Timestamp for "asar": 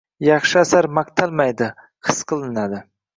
0.61-0.87